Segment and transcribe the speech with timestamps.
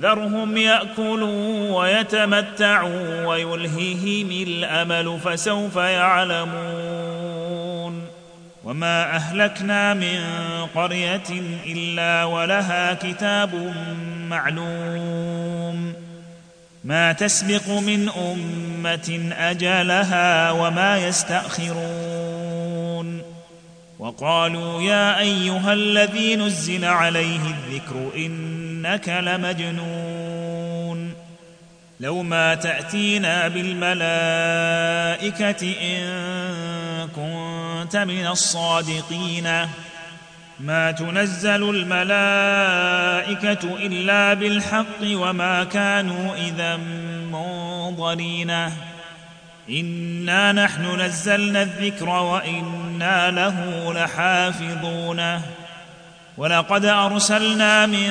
[0.00, 7.34] ذرهم يأكلوا ويتمتعوا ويلههم الأمل فسوف يعلمون.
[8.64, 10.20] وما أهلكنا من
[10.74, 11.30] قرية
[11.66, 13.74] إلا ولها كتاب
[14.28, 15.94] معلوم.
[16.84, 22.54] ما تسبق من أمة أجلها وما يستأخرون.
[23.98, 28.10] وقالوا يا أيها الذي نزل عليه الذكر
[28.84, 31.14] إنك لمجنون.
[32.00, 34.02] لو ما تأتينا بالملائكة
[35.82, 39.68] إن كنت من الصادقين.
[40.60, 42.04] ما تنزل الملائكة
[43.76, 46.76] إلا بالحق وما كانوا إذا
[47.32, 48.70] منظرين.
[49.70, 55.40] إنا نحن نزلنا الذكر وإنا له لحافظون.
[56.36, 58.10] ولقد أرسلنا من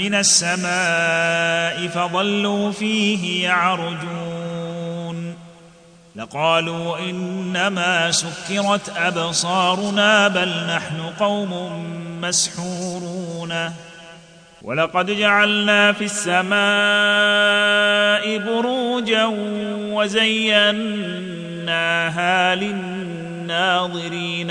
[0.00, 5.34] من السماء فظلوا فيه يعرجون.
[6.16, 11.84] لقالوا إنما سكرت أبصارنا بل نحن قوم
[12.20, 13.72] مسحورون.
[14.62, 16.54] ولقد جعلنا في السماء
[18.38, 19.24] بروجا
[19.92, 20.94] وزيناها
[22.54, 24.50] للناظرين.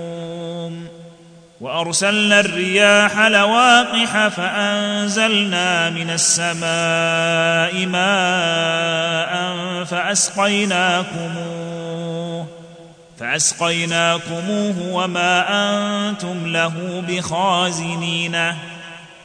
[1.61, 9.31] وأرسلنا الرياح لواقح فأنزلنا من السماء ماء
[9.83, 11.41] فأسقيناكموه
[13.19, 15.45] فأسقيناكموه وما
[16.09, 18.37] أنتم له بخازنين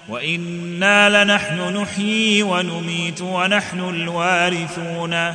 [0.08, 5.34] وإنا لنحن نحيي ونميت ونحن الوارثون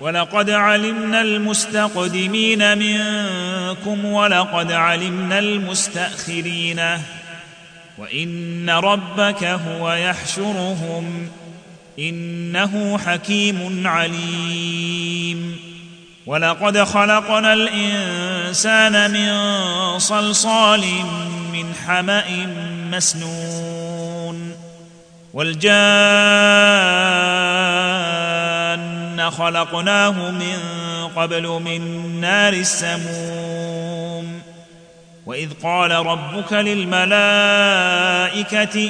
[0.00, 6.80] ولقد علمنا المستقدمين منكم ولقد علمنا المستأخرين.
[7.98, 11.28] وإن ربك هو يحشرهم
[11.98, 15.56] إنه حكيم عليم.
[16.26, 20.84] ولقد خلقنا الإنسان من صلصال
[21.52, 22.24] من حمأ
[22.90, 24.56] مسنون.
[25.34, 27.45] والجان
[29.30, 30.58] خلقناه من
[31.16, 31.80] قبل من
[32.20, 34.40] نار السموم.
[35.26, 37.30] وإذ قال ربك للملائكة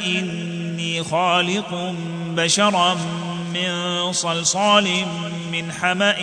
[0.06, 1.94] إني خالق
[2.28, 2.96] بشرا
[3.54, 4.88] من صلصال
[5.52, 6.16] من حمأ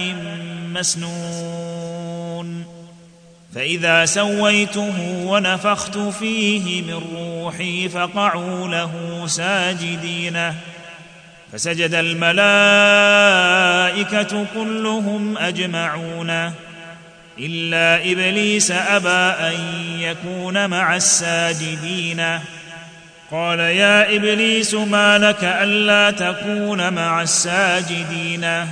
[0.73, 2.65] مسنون.
[3.55, 10.53] فإذا سويته ونفخت فيه من روحي فقعوا له ساجدين.
[11.53, 12.45] فسجد الملائكة
[14.55, 16.51] كلهم أجمعون
[17.39, 19.09] إلا إبليس أبى
[19.47, 19.55] أن
[19.99, 22.39] يكون مع الساجدين.
[23.31, 28.67] قال يا إبليس ما لك ألا تكون مع الساجدين؟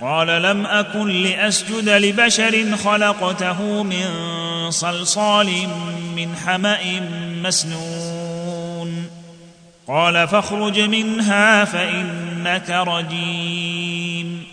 [0.00, 4.06] قال لم أكن لأسجد لبشر خلقته من
[4.70, 5.68] صلصال
[6.16, 6.78] من حمأ
[7.42, 8.15] مسنون.
[9.88, 14.44] قال فاخرج منها فإنك رجيم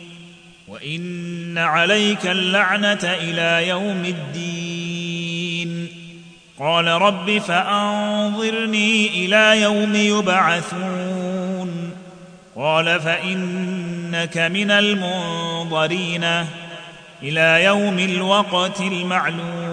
[0.67, 5.87] وإن عليك اللعنة إلى يوم الدين.
[6.59, 11.91] قال رب فأنظرني إلى يوم يبعثون.
[12.55, 16.23] قال فإنك من المنظرين
[17.23, 19.72] إلى يوم الوقت المعلوم.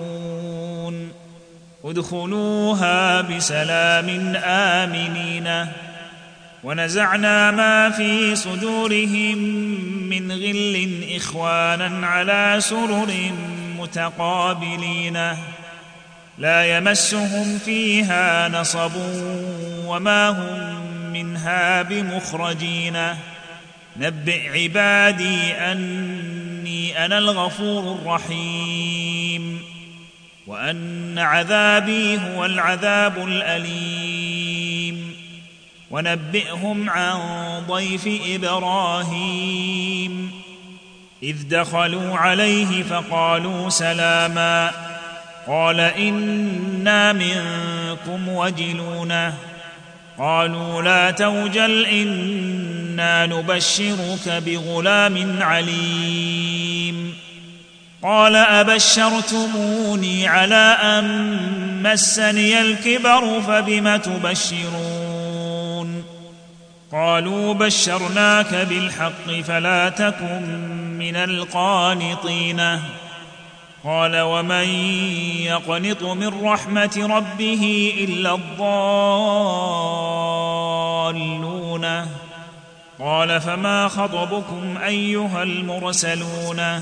[1.85, 5.67] ادخلوها بسلام آمنين.
[6.63, 9.37] ونزعنا ما في صدورهم
[10.09, 13.31] من غل إخوانا على سرر
[13.79, 15.17] متقابلين.
[16.37, 18.91] لا يمسهم فيها نصب
[19.85, 22.97] وما هم منها بمخرجين.
[23.97, 29.10] نبئ عبادي أني أنا الغفور الرحيم.
[30.51, 35.15] وأن عذابي هو العذاب الأليم.
[35.91, 37.19] ونبئهم عن
[37.67, 40.31] ضيف إبراهيم.
[41.23, 44.71] إذ دخلوا عليه فقالوا سلاما.
[45.47, 49.33] قال إنا منكم وجلون
[50.17, 57.15] قالوا لا توجل إنا نبشرك بغلام عليم.
[58.03, 66.03] قال أبشرتموني على أن مسني الكبر فبم تبشرون؟
[66.91, 70.41] قالوا بشرناك بالحق فلا تكن
[70.99, 72.79] من القانطين.
[73.83, 74.67] قال ومن
[75.45, 78.65] يقنط من رحمة ربه إلا الضالون؟
[82.99, 86.81] قال فما خطبكم أيها المرسلون؟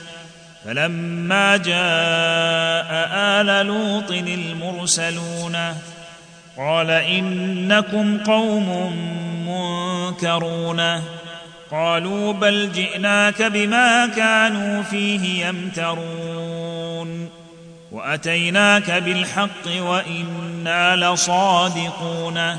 [0.65, 3.11] فلما جاء
[3.41, 5.57] آل لوط المرسلون
[6.57, 8.95] قال إنكم قوم
[9.47, 11.01] منكرون.
[11.71, 17.29] قالوا بل جئناك بما كانوا فيه يمترون.
[17.91, 22.57] وأتيناك بالحق وإنا لصادقون.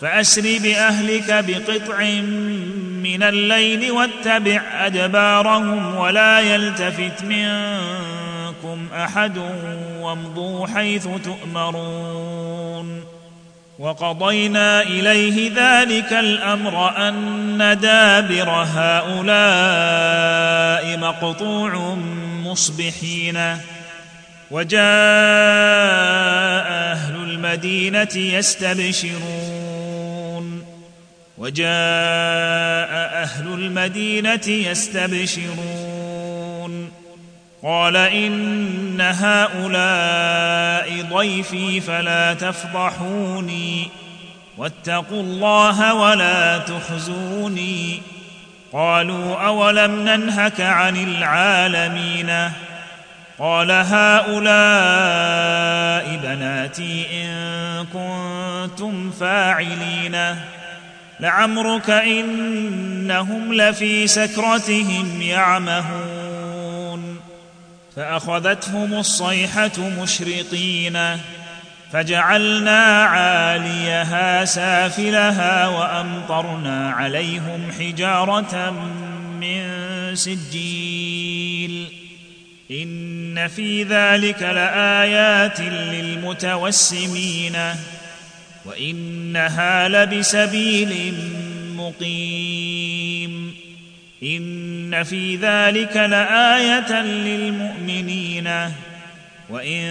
[0.00, 2.00] فأسر بأهلك بقطع
[3.08, 9.38] من الليل واتبع أدبارهم ولا يلتفت منكم أحد
[10.00, 13.04] وامضوا حيث تؤمرون.
[13.78, 19.38] وقضينا إليه ذلك الأمر أن دابر هؤلاء
[20.98, 21.94] مقطوع
[22.44, 23.56] مصبحين.
[24.50, 24.78] وجاء
[26.92, 29.47] أهل المدينة يستبشرون.
[31.38, 32.90] وجاء
[33.22, 35.58] أهل المدينة يستبشرون.
[37.62, 43.88] قال إن هؤلاء ضيفي فلا تفضحوني.
[44.56, 48.02] واتقوا الله ولا تخزوني.
[48.72, 52.50] قالوا أولم ننهك عن العالمين؟
[53.38, 54.46] قال هؤلاء
[56.22, 60.36] بناتي إن كنتم فاعلين.
[61.20, 67.20] لعمرك إنهم لفي سكرتهم يعمهون.
[67.96, 70.98] فأخذتهم الصيحة مشرقين
[71.92, 78.70] فجعلنا عاليها سافلها وأمطرنا عليهم حجارة
[79.40, 79.62] من
[80.14, 81.86] سجيل.
[82.70, 87.56] إن في ذلك لآيات للمتوسمين.
[88.68, 91.14] وإنها لبسبيل
[91.76, 93.54] مقيم.
[94.22, 98.48] إن في ذلك لآية للمؤمنين.
[99.50, 99.82] وإن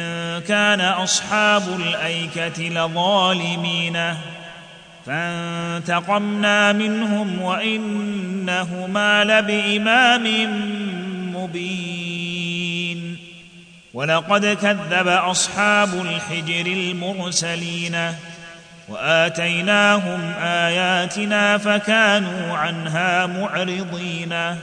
[0.48, 4.14] كان أصحاب الأيكة لظالمين.
[5.06, 10.26] فانتقمنا منهم وإنهما لبإمام
[11.36, 13.18] مبين.
[13.94, 18.14] ولقد كذب أصحاب الحجر المرسلين.
[18.88, 24.56] وآتيناهم آياتنا فكانوا عنها معرضين.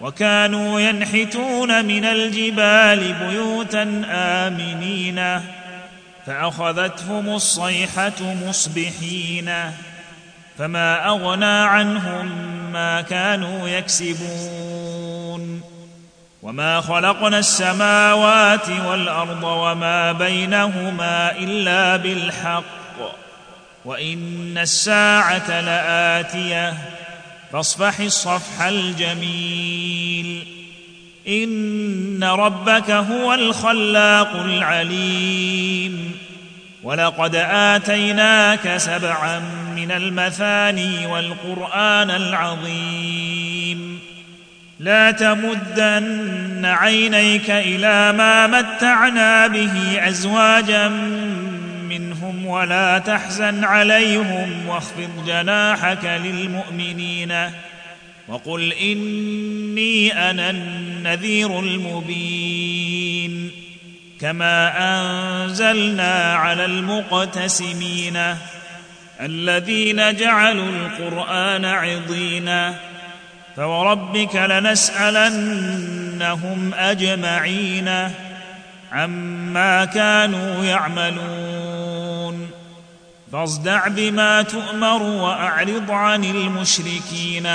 [0.00, 5.40] وكانوا ينحتون من الجبال بيوتا آمنين.
[6.26, 9.52] فأخذتهم الصيحة مصبحين.
[10.58, 12.26] فما أغنى عنهم
[12.72, 15.60] ما كانوا يكسبون.
[16.42, 23.23] وما خلقنا السماوات والأرض وما بينهما إلا بالحق.
[23.84, 26.74] وإن الساعة لآتية.
[27.52, 30.46] فاصفح الصفح الجميل.
[31.28, 36.12] إن ربك هو الخلاق العليم.
[36.82, 39.38] ولقد آتيناك سبعا
[39.76, 44.00] من المثاني والقرآن العظيم.
[44.80, 50.88] لا تمدن عينيك إلى ما متعنا به أزواجا
[52.46, 57.50] ولا تحزن عليهم واخفض جناحك للمؤمنين
[58.28, 63.50] وقل إني أنا النذير المبين
[64.20, 68.18] كما أنزلنا على المقتسمين
[69.20, 72.74] الذين جعلوا القرآن عضينا
[73.56, 75.54] فوربك لنسألنهم
[76.74, 78.10] أجمعين
[78.94, 82.50] عما كانوا يعملون
[83.32, 87.48] فاصدع بما تؤمر واعرض عن المشركين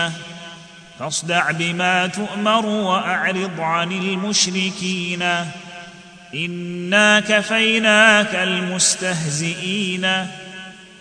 [1.00, 5.24] فاصدع بما تؤمر واعرض عن المشركين
[6.36, 10.08] انا كفيناك المستهزئين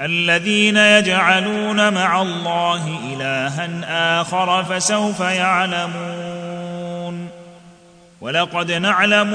[0.00, 6.48] الذين يجعلون مع الله الها اخر فسوف يعلمون
[8.20, 9.34] ولقد نعلم